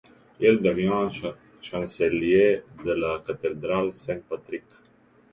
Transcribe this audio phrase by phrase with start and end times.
[0.39, 1.09] Il devient
[1.61, 4.63] chancelier de la cathédrale Saint-Patrick.